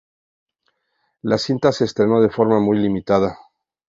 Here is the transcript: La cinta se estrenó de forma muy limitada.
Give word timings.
La 1.21 1.37
cinta 1.37 1.71
se 1.71 1.85
estrenó 1.85 2.21
de 2.21 2.31
forma 2.31 2.59
muy 2.59 2.79
limitada. 2.79 3.37